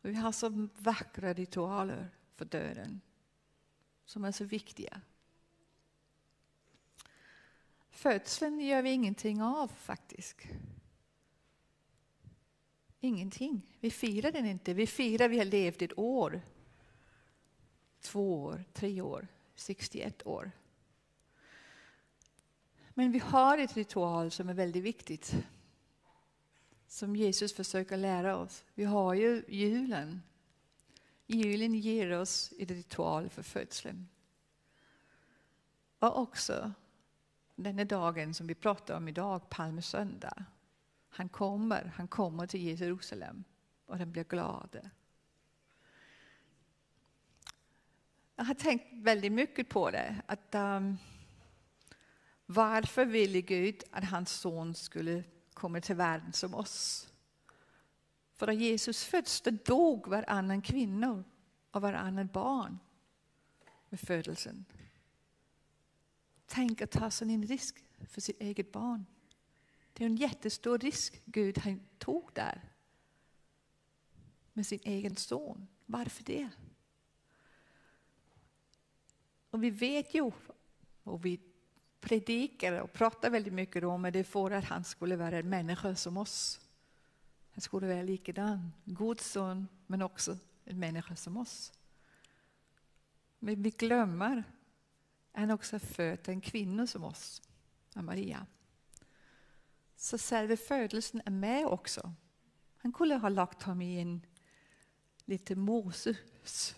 Och 0.02 0.10
vi 0.10 0.16
har 0.16 0.32
så 0.32 0.68
vackra 0.78 1.34
ritualer 1.34 2.10
för 2.36 2.46
döden 2.46 3.02
som 4.06 4.26
är 4.26 4.32
så 4.32 4.44
viktiga. 4.44 5.02
Födseln 7.90 8.60
gör 8.60 8.82
vi 8.82 8.92
ingenting 8.92 9.42
av 9.42 9.68
faktiskt. 9.68 10.38
Ingenting. 13.00 13.78
Vi 13.80 13.92
firar 13.92 14.32
den 14.32 14.46
inte. 14.46 14.74
Vi 14.74 14.88
firar 14.88 15.30
vi 15.30 15.38
har 15.38 15.46
levt 15.46 15.82
ett 15.82 15.98
år. 15.98 16.42
Två 18.02 18.44
år, 18.44 18.66
tre 18.74 19.02
år, 19.02 19.28
61 19.56 20.28
år. 20.28 20.52
Men 22.90 23.12
vi 23.12 23.20
har 23.20 23.58
ett 23.58 23.78
ritual 23.78 24.32
som 24.32 24.50
är 24.50 24.54
väldigt 24.54 24.84
viktigt 24.84 25.36
som 26.92 27.16
Jesus 27.16 27.54
försöker 27.54 27.98
lära 27.98 28.38
oss. 28.38 28.64
Vi 28.74 28.84
har 28.84 29.14
ju 29.14 29.44
julen. 29.48 30.22
Julen 31.28 31.74
ger 31.74 32.12
oss 32.12 32.54
ett 32.60 32.72
ritual 32.72 33.30
för 33.30 33.44
födseln. 33.44 34.08
Och 36.00 36.20
också 36.20 36.72
denna 37.56 37.86
dagen 37.86 38.34
som 38.34 38.48
vi 38.48 38.56
pratar 38.56 38.98
om 38.98 39.08
idag, 39.08 39.50
palmsöndag. 39.50 40.46
Han 41.10 41.30
kommer, 41.30 41.94
han 41.96 42.08
kommer 42.08 42.48
till 42.48 42.62
Jerusalem 42.62 43.44
och 43.86 43.98
den 43.98 44.12
blir 44.12 44.24
glad. 44.24 44.90
Jag 48.36 48.44
har 48.44 48.54
tänkt 48.54 48.86
väldigt 48.94 49.32
mycket 49.32 49.70
på 49.70 49.92
det. 49.92 50.22
Att, 50.26 50.56
um, 50.56 50.98
varför 52.46 53.06
ville 53.06 53.42
Gud 53.42 53.84
att 53.92 54.04
hans 54.04 54.32
son 54.32 54.76
skulle 54.76 55.24
kommer 55.54 55.80
till 55.80 55.96
världen 55.96 56.34
som 56.34 56.56
oss. 56.56 57.08
För 58.34 58.48
när 58.48 58.54
Jesus 58.54 59.04
föddes 59.04 59.42
dog 59.66 60.08
varannan 60.08 60.62
kvinna 60.62 61.24
och 61.72 61.82
varannan 61.82 62.28
barn 62.28 62.80
med 63.90 64.00
födelsen. 64.00 64.66
Tänk 66.46 66.82
att 66.82 66.92
ta 66.92 67.12
sån 67.12 67.44
risk 67.44 67.84
för 68.08 68.22
sitt 68.22 68.42
eget 68.42 68.72
barn. 68.72 69.06
Det 69.94 70.04
är 70.04 70.06
en 70.06 70.16
jättestor 70.16 70.78
risk 70.80 71.22
Gud 71.26 71.58
han 71.58 71.80
tog 71.98 72.30
där. 72.34 72.72
Med 74.54 74.68
sin 74.68 74.80
egen 74.84 75.16
son. 75.16 75.68
Varför 75.86 76.24
det? 76.24 76.50
Och 79.50 79.64
vi 79.64 79.70
vet 79.70 80.14
ju, 80.14 80.32
och 81.04 81.26
vi 81.26 81.40
predikar 82.02 82.82
och 82.82 82.94
pratar 82.94 83.30
väldigt 83.30 83.54
mycket 83.54 83.84
om 83.84 84.10
det 84.14 84.24
för 84.24 84.52
att 84.52 84.64
han 84.64 84.84
skulle 84.84 85.16
vara 85.16 85.38
en 85.38 85.50
människa 85.50 85.96
som 85.96 86.18
oss. 86.18 86.60
Han 87.52 87.62
skulle 87.62 87.88
vara 87.88 88.02
likadan, 88.02 88.72
god 88.86 89.20
son 89.20 89.68
men 89.88 90.02
också 90.02 90.38
en 90.66 90.80
människa 90.80 91.16
som 91.16 91.38
oss. 91.38 91.74
Men 93.40 93.64
vi 93.64 93.70
glömmer 93.70 94.44
att 95.32 95.40
han 95.40 95.52
också 95.52 95.80
fött 95.80 96.28
en 96.28 96.42
kvinna 96.42 96.88
som 96.88 97.04
oss, 97.04 97.42
Maria. 97.94 98.46
Så 99.96 100.18
själva 100.18 100.58
födelsen 100.58 101.22
är 101.26 101.32
med 101.32 101.66
också. 101.66 102.14
Han 102.78 102.94
kunde 102.94 103.16
ha 103.16 103.30
lagt 103.30 103.64
honom 103.64 103.82
i 103.82 104.02
en 104.02 104.22
lite 105.26 105.56
Moses 105.56 106.76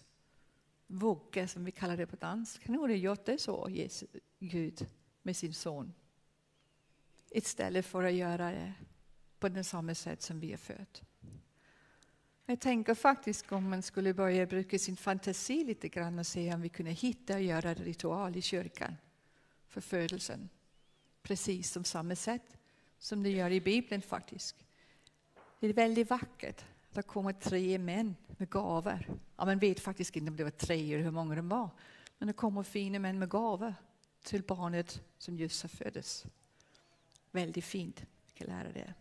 vugge, 0.87 1.47
som 1.47 1.65
vi 1.65 1.71
kallar 1.71 1.97
det 1.97 2.07
på 2.07 2.15
dansk. 2.15 2.65
Han 2.65 2.77
kunde 2.77 2.93
ha 2.93 2.97
gjort 2.97 3.25
det 3.25 3.37
så, 3.37 3.67
Jesus, 3.69 4.09
Gud, 4.39 4.87
med 5.23 5.35
sin 5.35 5.53
son. 5.53 5.93
Istället 7.29 7.85
för 7.85 8.03
att 8.03 8.13
göra 8.13 8.51
det 8.51 8.73
på 9.39 9.49
det 9.49 9.63
samma 9.63 9.95
sätt 9.95 10.21
som 10.21 10.39
vi 10.39 10.53
är 10.53 10.57
födda. 10.57 10.85
Jag 12.45 12.59
tänker 12.59 12.95
faktiskt 12.95 13.51
om 13.51 13.69
man 13.69 13.81
skulle 13.81 14.13
börja 14.13 14.45
bruka 14.45 14.79
sin 14.79 14.97
fantasi 14.97 15.63
lite 15.63 15.89
grann 15.89 16.19
och 16.19 16.27
se 16.27 16.53
om 16.53 16.61
vi 16.61 16.69
kunde 16.69 16.91
hitta 16.91 17.33
och 17.33 17.41
göra 17.41 17.73
ritual 17.73 18.35
i 18.35 18.41
kyrkan 18.41 18.95
för 19.67 19.81
födelsen. 19.81 20.49
Precis 21.21 21.71
som 21.71 21.83
samma 21.83 22.15
sätt 22.15 22.57
som 22.99 23.23
det 23.23 23.29
gör 23.29 23.51
i 23.51 23.61
Bibeln 23.61 24.01
faktiskt. 24.01 24.55
Det 25.59 25.67
är 25.67 25.73
väldigt 25.73 26.09
vackert. 26.09 26.65
Det 26.89 27.01
kommer 27.01 27.33
tre 27.33 27.77
män 27.77 28.15
med 28.27 28.49
gaver. 28.49 29.09
Ja, 29.37 29.45
man 29.45 29.59
vet 29.59 29.79
faktiskt 29.79 30.15
inte 30.15 30.29
om 30.29 30.37
det 30.37 30.43
var 30.43 30.51
tre 30.51 30.93
eller 30.93 31.03
hur 31.03 31.11
många 31.11 31.35
de 31.35 31.49
var. 31.49 31.69
Men 32.17 32.27
det 32.27 32.33
kommer 32.33 32.63
fina 32.63 32.99
män 32.99 33.19
med 33.19 33.29
gaver 33.29 33.75
till 34.23 34.43
barnet 34.43 35.01
som 35.17 35.37
just 35.37 35.61
har 35.61 35.69
föddes. 35.69 36.25
Väldigt 37.31 37.65
fint. 37.65 38.05
Vi 38.25 38.31
kan 38.33 38.47
lära 38.47 38.71
det. 38.71 38.93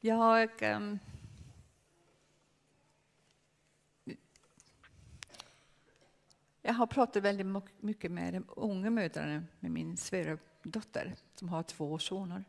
Jag 0.00 0.62
um, 0.62 0.98
Jag 6.62 6.74
har 6.74 6.86
pratat 6.86 7.22
väldigt 7.22 7.46
mycket 7.80 8.10
med 8.10 8.34
de 8.34 8.44
unga 8.48 8.90
mödrarna, 8.90 9.44
med 9.60 9.70
min 9.70 9.96
svärdotter 9.96 11.14
som 11.34 11.48
har 11.48 11.62
två 11.62 11.98
soner. 11.98 12.44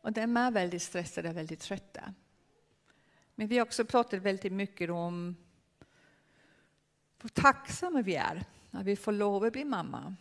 Och 0.00 0.12
de 0.12 0.36
är 0.36 0.50
väldigt 0.50 0.82
stressade 0.82 1.28
och 1.28 1.36
väldigt 1.36 1.60
trötta. 1.60 2.14
Men 3.34 3.48
vi 3.48 3.58
har 3.58 3.66
också 3.66 3.84
pratat 3.84 4.22
väldigt 4.22 4.52
mycket 4.52 4.90
om 4.90 5.36
hur 7.22 7.28
tacksamma 7.28 8.02
vi 8.02 8.14
är 8.14 8.44
när 8.70 8.84
vi 8.84 8.96
får 8.96 9.12
lov 9.12 9.44
att 9.44 9.52
bli 9.52 9.64
mamma. 9.64 10.16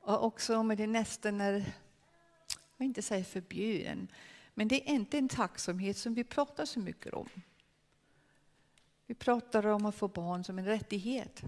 Och 0.00 0.24
också 0.24 0.56
om 0.56 0.68
det 0.68 0.86
nästan 0.86 1.40
är, 1.40 1.52
jag 1.52 2.76
vill 2.76 2.86
inte 2.86 3.02
säga 3.02 3.24
förbjuden, 3.24 4.08
men 4.54 4.68
det 4.68 4.90
är 4.90 4.94
inte 4.94 5.18
en 5.18 5.28
tacksamhet 5.28 5.96
som 5.96 6.14
vi 6.14 6.24
pratar 6.24 6.64
så 6.64 6.80
mycket 6.80 7.14
om. 7.14 7.28
Vi 9.06 9.14
pratar 9.14 9.66
om 9.66 9.86
att 9.86 9.94
få 9.94 10.08
barn 10.08 10.44
som 10.44 10.58
en 10.58 10.64
rättighet. 10.64 11.42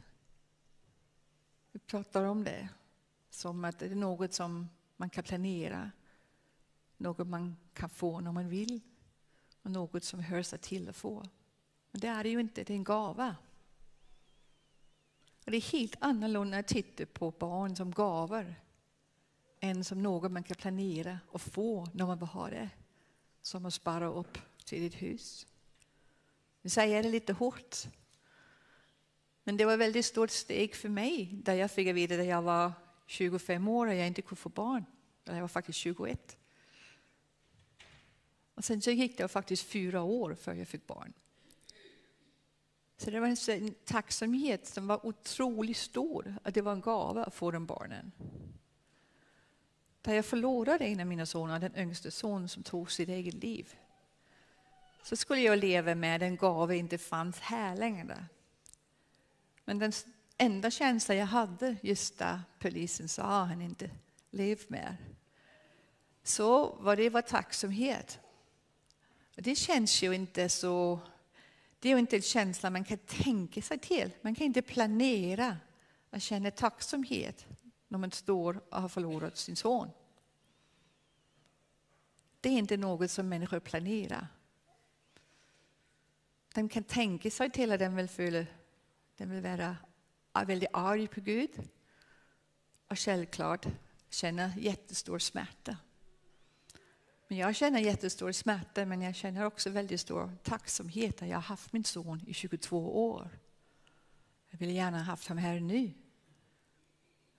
Vi 1.72 1.78
pratar 1.78 2.24
om 2.24 2.44
det 2.44 2.68
som 3.30 3.64
att 3.64 3.78
det 3.78 3.86
är 3.86 3.94
något 3.94 4.34
som 4.34 4.68
man 4.97 5.10
kan 5.10 5.25
planera, 5.25 5.90
något 6.97 7.28
man 7.28 7.56
kan 7.75 7.88
få 7.88 8.21
när 8.21 8.32
man 8.32 8.49
vill 8.49 8.80
och 9.62 9.70
något 9.70 10.04
som 10.04 10.20
hör 10.20 10.42
sig 10.42 10.58
till 10.58 10.88
att 10.88 10.96
få. 10.96 11.22
Men 11.90 12.00
det 12.00 12.08
är 12.08 12.22
det 12.22 12.30
ju 12.30 12.40
inte, 12.40 12.64
det 12.64 12.72
är 12.72 12.76
en 12.76 12.84
gava. 12.84 13.36
Och 15.44 15.50
det 15.50 15.56
är 15.56 15.72
helt 15.72 15.96
annorlunda 16.00 16.58
att 16.58 16.66
titta 16.66 17.06
på 17.06 17.30
barn 17.30 17.76
som 17.76 17.90
gaver 17.90 18.54
än 19.60 19.84
som 19.84 20.02
något 20.02 20.32
man 20.32 20.42
kan 20.42 20.56
planera 20.56 21.18
och 21.28 21.40
få 21.40 21.88
när 21.94 22.06
man 22.06 22.18
vill 22.18 22.28
ha 22.28 22.50
det. 22.50 22.70
Som 23.42 23.66
att 23.66 23.75
spara 23.75 24.06
upp 24.06 24.38
till 24.64 24.80
ditt 24.80 25.02
hus. 25.02 25.46
Nu 26.62 26.70
säger 26.70 26.96
jag 26.96 27.04
det 27.04 27.10
lite 27.10 27.32
hårt. 27.32 27.76
Men 29.44 29.56
det 29.56 29.64
var 29.64 29.72
ett 29.72 29.80
väldigt 29.80 30.06
stort 30.06 30.30
steg 30.30 30.75
för 30.75 30.88
mig 30.88 31.26
där 31.32 31.54
jag 31.54 31.70
fick 31.70 31.88
veta 31.88 32.14
att 32.14 32.26
jag 32.26 32.42
var 32.42 32.72
25 33.06 33.68
år 33.68 33.86
och 33.86 33.94
jag 33.94 34.06
inte 34.06 34.22
kunde 34.22 34.40
få 34.40 34.48
barn. 34.48 34.84
Jag 35.25 35.40
var 35.40 35.48
faktiskt 35.48 35.78
21. 35.78 36.36
Och 38.54 38.65
sen 38.65 38.82
så 38.82 38.91
gick 38.91 39.19
det 39.19 39.28
faktiskt 39.28 39.67
fyra 39.67 40.02
år 40.02 40.34
för 40.34 40.54
jag 40.54 40.69
fick 40.69 40.86
barn. 40.86 41.12
Så 42.97 43.10
det 43.10 43.21
var 43.21 43.50
en 43.50 43.75
tacksamhet 43.84 44.67
som 44.67 44.86
var 44.86 45.06
otroligt 45.06 45.76
stor, 45.76 46.36
att 46.43 46.54
det 46.54 46.62
var 46.62 46.73
en 46.73 46.80
gåva 46.80 47.25
att 47.25 47.34
få 47.34 47.50
de 47.50 47.67
barnen. 47.67 48.12
Där 50.02 50.15
jag 50.15 50.25
förlorade 50.25 50.84
en 50.84 51.00
av 51.00 51.06
mina 51.06 51.26
söner, 51.26 51.58
den 51.58 51.76
yngste 51.76 52.10
sonen 52.10 52.49
som 52.49 52.62
tog 52.62 52.93
sitt 52.93 53.08
eget 53.08 53.34
liv, 53.34 53.75
så 55.02 55.17
skulle 55.17 55.41
jag 55.41 55.58
leva 55.58 55.95
med 55.95 56.23
en 56.23 56.36
gåva 56.36 56.75
inte 56.75 56.99
fanns 56.99 57.38
här 57.38 57.76
längre. 57.76 58.26
Men 59.65 59.78
den 59.78 59.93
enda 60.38 60.71
känslan 60.71 61.17
jag 61.17 61.26
hade 61.26 61.76
just 61.82 62.19
där 62.19 62.41
polisen 62.58 63.08
sa 63.08 63.23
att 63.23 63.49
han 63.49 63.62
inte 63.62 63.91
levt 64.30 64.71
mer, 64.71 64.97
så 66.23 66.76
var 66.80 66.97
det 66.97 67.10
var 67.10 67.23
tacksamhet. 67.23 68.21
Det 69.34 69.54
känns 69.54 70.02
ju 70.02 70.14
inte 70.14 70.49
så... 70.49 71.00
Det 71.78 71.88
är 71.88 71.92
ju 71.92 71.99
inte 71.99 72.16
en 72.16 72.23
känsla 72.23 72.71
man 72.71 72.84
kan 72.84 72.99
tänka 72.99 73.62
sig 73.62 73.78
till. 73.78 74.10
Man 74.23 74.34
kan 74.34 74.47
inte 74.47 74.62
planera 74.62 75.56
att 76.10 76.23
känna 76.23 76.50
tacksamhet 76.50 77.47
när 77.88 77.99
man 77.99 78.10
står 78.10 78.60
och 78.71 78.80
har 78.80 78.88
förlorat 78.88 79.36
sin 79.36 79.56
son. 79.56 79.90
Det 82.40 82.49
är 82.49 82.58
inte 82.58 82.76
något 82.76 83.10
som 83.10 83.28
människor 83.28 83.60
planerar. 83.60 84.26
De 86.54 86.68
kan 86.68 86.84
tänka 86.84 87.30
sig 87.30 87.50
till 87.50 87.73
att 87.73 87.80
de 87.80 87.97
vill, 87.97 88.08
följa, 88.08 88.47
de 89.16 89.30
vill 89.30 89.42
vara 89.42 89.76
väldigt 90.47 90.71
arg 90.73 91.06
på 91.08 91.21
Gud 91.21 91.50
och 92.88 92.99
självklart 92.99 93.66
känna 94.10 94.52
jättestor 94.56 95.18
smärta. 95.18 95.76
Men 97.32 97.38
jag 97.38 97.54
känner 97.54 97.80
jättestor 97.80 98.32
smärta 98.32 98.86
men 98.86 99.02
jag 99.02 99.14
känner 99.14 99.45
också 99.45 99.71
väldigt 99.71 100.00
stor 100.00 100.36
tacksamhet 100.42 101.23
att 101.23 101.28
jag 101.28 101.36
har 101.36 101.42
haft 101.42 101.73
min 101.73 101.84
son 101.84 102.21
i 102.26 102.34
22 102.34 103.06
år. 103.10 103.38
Jag 104.50 104.58
vill 104.58 104.71
gärna 104.71 104.99
ha 104.99 105.04
haft 105.04 105.28
honom 105.28 105.45
här 105.45 105.60
nu. 105.60 105.92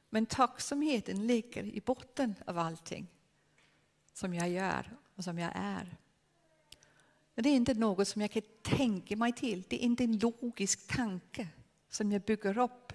Men 0.10 0.26
tacksamheten 0.26 1.28
ligger 1.28 1.64
i 1.64 1.82
botten 1.82 2.36
av 2.46 2.58
allting 2.58 3.08
som 4.14 4.34
jag 4.34 4.50
gör 4.50 4.98
och 5.16 5.24
som 5.24 5.40
jag 5.40 5.52
är. 5.56 5.98
Det 7.36 7.50
är 7.50 7.56
inte 7.56 7.74
något 7.74 8.08
som 8.08 8.22
jag 8.22 8.32
kan 8.32 8.44
tänka 8.62 9.16
mig 9.16 9.34
till. 9.34 9.64
Det 9.70 9.76
är 9.76 9.86
inte 9.86 10.04
en 10.04 10.18
logisk 10.18 10.88
tanke 10.88 11.48
som 11.90 12.12
jag 12.12 12.22
bygger 12.22 12.58
upp 12.58 12.94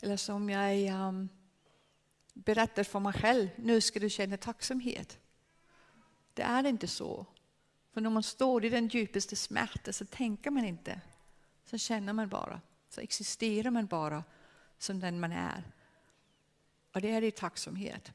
eller 0.00 0.16
som 0.16 0.50
jag 0.50 1.08
um, 1.08 1.28
berättar 2.34 2.84
för 2.84 3.00
mig 3.00 3.12
själv. 3.12 3.48
Nu 3.56 3.80
ska 3.80 4.00
du 4.00 4.10
känna 4.10 4.36
tacksamhet. 4.36 5.18
Det 6.34 6.42
är 6.42 6.66
inte 6.66 6.88
så. 6.88 7.26
För 7.92 8.00
när 8.00 8.10
man 8.10 8.22
står 8.22 8.64
i 8.64 8.68
den 8.68 8.88
djupaste 8.88 9.36
smärta 9.36 9.92
så 9.92 10.04
tänker 10.04 10.50
man 10.50 10.64
inte. 10.64 11.00
Så 11.64 11.78
känner 11.78 12.12
man 12.12 12.28
bara. 12.28 12.60
Så 12.88 13.00
existerar 13.00 13.70
man 13.70 13.86
bara 13.86 14.24
som 14.78 15.00
den 15.00 15.20
man 15.20 15.32
är. 15.32 15.64
Och 16.94 17.00
det 17.00 17.10
är 17.10 17.22
i 17.22 17.30
tacksamhet. 17.30 18.12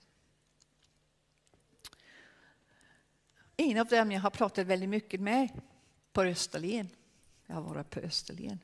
En 3.57 3.77
av 3.77 3.87
dem 3.87 4.11
jag 4.11 4.21
har 4.21 4.29
pratat 4.29 4.67
väldigt 4.67 4.89
mycket 4.89 5.21
med 5.21 5.61
på 6.13 6.21
Österlen, 6.21 6.89
jag 7.45 7.55
har 7.55 7.61
varit 7.61 7.89
på 7.89 7.99
Österlen, 7.99 8.59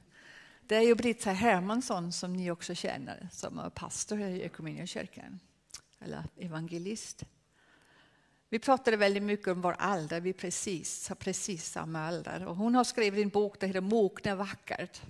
det 0.62 0.76
är 0.76 0.82
ju 0.82 0.96
Britta 0.96 1.32
Hermansson 1.32 2.12
som 2.12 2.34
ni 2.34 2.52
också 2.52 2.76
känner, 2.76 3.30
som 3.32 3.60
är 3.60 3.70
pastor 3.70 4.22
i 4.22 4.42
Ekumeniakyrkan. 4.42 5.40
eller 6.00 6.24
evangelist. 6.38 7.24
Vi 8.54 8.60
pratade 8.60 8.98
väldigt 8.98 9.24
mycket 9.24 9.48
om 9.48 9.62
vår 9.62 9.76
ålder, 9.94 10.22
vi 10.22 10.34
precis, 10.34 11.10
har 11.10 11.16
precis 11.16 11.72
samma 11.72 12.10
ålder. 12.10 12.46
Och 12.46 12.56
hon 12.56 12.76
har 12.76 12.84
skrivit 12.84 13.24
en 13.24 13.30
bok 13.30 13.58
som 13.60 13.68
heter 13.68 13.82
Mogna 13.82 14.36
vackert. 14.36 15.02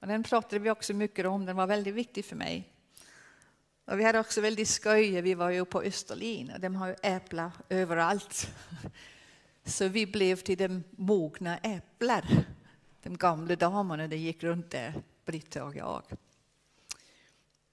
Och 0.00 0.06
den 0.06 0.22
pratade 0.22 0.58
vi 0.58 0.70
också 0.70 0.94
mycket 0.94 1.26
om, 1.26 1.44
den 1.44 1.56
var 1.56 1.66
väldigt 1.66 1.94
viktig 1.94 2.24
för 2.24 2.36
mig. 2.36 2.72
Och 3.84 3.98
vi 3.98 4.04
hade 4.04 4.18
också 4.18 4.40
väldigt 4.40 4.68
skoj, 4.68 5.20
vi 5.20 5.34
var 5.34 5.50
ju 5.50 5.64
på 5.64 5.82
Österlen 5.82 6.50
och 6.54 6.60
de 6.60 6.76
har 6.76 6.88
ju 6.88 6.94
äpplen 7.02 7.50
överallt. 7.68 8.50
Så 9.64 9.88
vi 9.88 10.06
blev 10.06 10.36
till 10.36 10.58
de 10.58 10.82
mogna 10.90 11.58
äpplen. 11.58 12.44
de 13.02 13.16
gamla 13.16 13.56
damerna 13.56 14.08
det 14.08 14.16
gick 14.16 14.42
runt 14.42 14.70
där, 14.70 15.02
Britta 15.24 15.64
och 15.64 15.76
jag. 15.76 16.02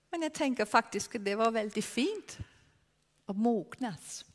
Men 0.10 0.22
jag 0.22 0.34
tänker 0.34 0.66
faktiskt 0.66 1.16
att 1.16 1.26
det 1.26 1.36
var 1.36 1.52
väldigt 1.52 1.86
fint 1.86 2.38
att 3.26 3.38
mognas. 3.38 4.26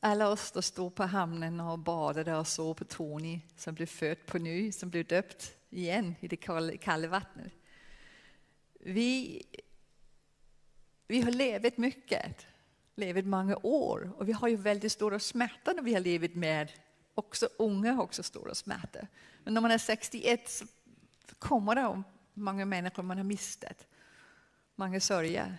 Alla 0.00 0.28
oss 0.28 0.52
som 0.52 0.62
stod 0.62 0.94
på 0.94 1.04
hamnen 1.04 1.60
och 1.60 1.78
badade 1.78 2.36
och 2.36 2.46
såg 2.46 2.76
på 2.76 2.84
Tony 2.84 3.40
som 3.56 3.74
blev 3.74 3.86
född 3.86 4.26
på 4.26 4.38
ny, 4.38 4.72
som 4.72 4.90
blev 4.90 5.06
döpt 5.06 5.54
igen 5.70 6.14
i 6.20 6.28
det 6.28 6.36
kalla 6.36 7.08
vattnet. 7.08 7.52
Vi, 8.80 9.42
vi 11.06 11.20
har 11.20 11.30
levt 11.30 11.76
mycket, 11.76 12.46
levt 12.94 13.24
många 13.24 13.56
år 13.62 14.12
och 14.16 14.28
vi 14.28 14.32
har 14.32 14.48
ju 14.48 14.56
väldigt 14.56 14.92
stora 14.92 15.18
smärtor 15.18 15.74
när 15.74 15.82
vi 15.82 15.94
har 15.94 16.00
levt 16.00 16.34
med 16.34 16.72
också 17.14 17.48
unga 17.56 17.92
har 17.92 18.02
också 18.02 18.22
stora 18.22 18.54
smärtor. 18.54 19.06
Men 19.44 19.54
när 19.54 19.60
man 19.60 19.70
är 19.70 19.78
61 19.78 20.48
så 20.48 20.66
kommer 21.38 21.74
det 21.74 22.02
många 22.34 22.64
människor 22.64 23.02
man 23.02 23.16
har 23.16 23.24
mistat. 23.24 23.86
Många 24.74 25.00
sörjer. 25.00 25.58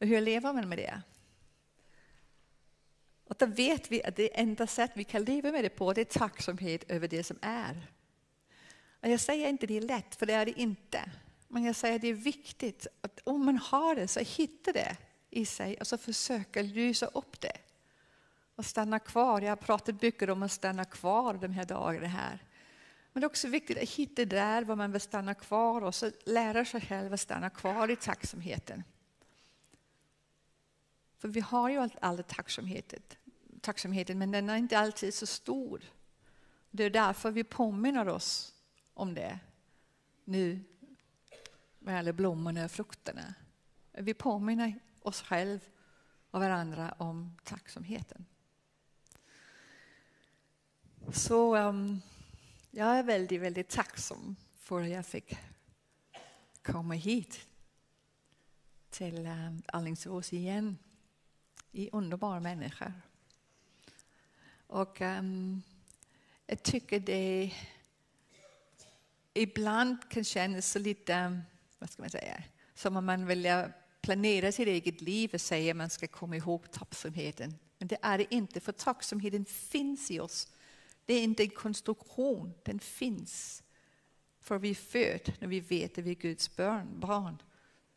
Och 0.00 0.06
hur 0.06 0.20
lever 0.20 0.52
man 0.52 0.68
med 0.68 0.78
det? 0.78 1.02
Och 3.30 3.36
då 3.38 3.46
vet 3.46 3.92
vi 3.92 4.04
att 4.04 4.16
det 4.16 4.40
enda 4.40 4.66
sätt 4.66 4.90
vi 4.94 5.04
kan 5.04 5.24
leva 5.24 5.52
med 5.52 5.64
det 5.64 5.68
på 5.68 5.92
det 5.92 6.00
är 6.00 6.18
tacksamhet 6.18 6.90
över 6.90 7.08
det 7.08 7.24
som 7.24 7.38
är. 7.42 7.86
Och 9.02 9.08
jag 9.08 9.20
säger 9.20 9.48
inte 9.48 9.66
det 9.66 9.76
är 9.76 9.80
lätt, 9.80 10.14
för 10.14 10.26
det 10.26 10.32
är 10.32 10.46
det 10.46 10.60
inte. 10.60 11.10
Men 11.48 11.64
jag 11.64 11.76
säger 11.76 11.94
att 11.94 12.00
det 12.00 12.08
är 12.08 12.14
viktigt 12.14 12.86
att 13.00 13.20
om 13.24 13.44
man 13.44 13.56
har 13.56 13.94
det, 13.94 14.08
så 14.08 14.20
hitta 14.20 14.72
det 14.72 14.96
i 15.30 15.46
sig 15.46 15.76
och 15.76 15.86
så 15.86 15.98
försöka 15.98 16.62
lysa 16.62 17.06
upp 17.06 17.40
det. 17.40 17.56
Och 18.54 18.66
stanna 18.66 18.98
kvar. 18.98 19.40
Jag 19.40 19.50
har 19.50 19.56
pratat 19.56 20.02
mycket 20.02 20.28
om 20.28 20.42
att 20.42 20.52
stanna 20.52 20.84
kvar 20.84 21.34
de 21.34 21.52
här 21.52 21.64
dagarna 21.64 22.08
här. 22.08 22.44
Men 23.12 23.20
det 23.20 23.24
är 23.24 23.30
också 23.30 23.48
viktigt 23.48 23.78
att 23.78 23.90
hitta 23.90 24.24
där 24.24 24.64
var 24.64 24.76
man 24.76 24.92
vill 24.92 25.00
stanna 25.00 25.34
kvar 25.34 25.84
och 25.84 25.94
så 25.94 26.10
lära 26.24 26.64
sig 26.64 26.80
själv 26.80 27.12
att 27.12 27.20
stanna 27.20 27.50
kvar 27.50 27.90
i 27.90 27.96
tacksamheten. 27.96 28.82
För 31.20 31.28
vi 31.28 31.40
har 31.40 31.70
ju 31.70 31.88
all 32.00 32.22
tacksamheten, 32.22 33.02
tacksamheten, 33.60 34.18
men 34.18 34.30
den 34.30 34.50
är 34.50 34.56
inte 34.56 34.78
alltid 34.78 35.14
så 35.14 35.26
stor. 35.26 35.82
Det 36.70 36.84
är 36.84 36.90
därför 36.90 37.30
vi 37.30 37.44
påminner 37.44 38.08
oss 38.08 38.54
om 38.94 39.14
det 39.14 39.38
nu 40.24 40.60
med 41.78 41.98
alla 41.98 42.12
blommorna 42.12 42.64
och 42.64 42.70
frukterna. 42.70 43.34
Vi 43.92 44.14
påminner 44.14 44.74
oss 45.02 45.22
själva 45.22 45.64
och 46.30 46.40
varandra 46.40 46.94
om 46.98 47.36
tacksamheten. 47.44 48.26
Så 51.12 51.56
um, 51.56 52.00
jag 52.70 52.98
är 52.98 53.02
väldigt, 53.02 53.40
väldigt 53.40 53.68
tacksam 53.68 54.36
för 54.54 54.82
att 54.82 54.90
jag 54.90 55.06
fick 55.06 55.38
komma 56.62 56.94
hit 56.94 57.46
till 58.90 59.26
um, 59.26 59.62
Alingsås 59.66 60.32
igen 60.32 60.78
i 61.72 61.90
underbara 61.92 62.40
människor. 62.40 62.92
Och 64.70 65.00
um, 65.00 65.62
jag 66.46 66.62
tycker 66.62 67.00
det 67.00 67.52
ibland 69.34 70.10
kan 70.10 70.24
kännas 70.24 70.70
så 70.70 70.78
lite, 70.78 71.40
vad 71.78 71.90
ska 71.90 72.02
man 72.02 72.10
säga, 72.10 72.42
som 72.74 72.96
om 72.96 73.06
man 73.06 73.26
vill 73.26 73.64
planera 74.00 74.52
sitt 74.52 74.68
eget 74.68 75.00
liv 75.00 75.30
och 75.34 75.40
säga 75.40 75.70
att 75.70 75.76
man 75.76 75.90
ska 75.90 76.06
komma 76.06 76.36
ihåg 76.36 76.70
tacksamheten. 76.70 77.54
Men 77.78 77.88
det 77.88 77.98
är 78.02 78.18
det 78.18 78.34
inte, 78.34 78.60
för 78.60 78.72
tacksamheten 78.72 79.44
finns 79.44 80.10
i 80.10 80.20
oss. 80.20 80.48
Det 81.04 81.14
är 81.14 81.22
inte 81.22 81.42
en 81.42 81.50
konstruktion, 81.50 82.54
den 82.62 82.80
finns. 82.80 83.62
För 84.40 84.58
vi 84.58 84.70
är 84.70 84.74
född 84.74 85.32
när 85.38 85.48
vi 85.48 85.60
vet 85.60 85.98
att 85.98 86.04
vi 86.04 86.10
är 86.10 86.14
Guds 86.14 86.56
barn. 86.56 87.42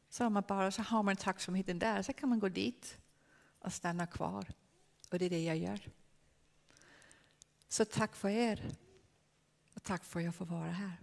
Så, 0.09 0.29
man 0.29 0.43
bara, 0.47 0.71
så 0.71 0.81
har 0.81 1.03
man 1.03 1.15
tacksamheten 1.15 1.79
där, 1.79 2.01
så 2.01 2.13
kan 2.13 2.29
man 2.29 2.39
gå 2.39 2.49
dit 2.49 2.97
och 3.59 3.73
stanna 3.73 4.07
kvar. 4.07 4.45
Och 5.11 5.19
det 5.19 5.25
är 5.25 5.29
det 5.29 5.43
jag 5.43 5.57
gör. 5.57 5.79
Så 7.73 7.85
tack 7.85 8.15
för 8.15 8.29
er. 8.29 8.61
Och 9.75 9.83
tack 9.83 10.03
för 10.03 10.19
att 10.19 10.25
jag 10.25 10.35
får 10.35 10.45
vara 10.45 10.71
här. 10.71 11.02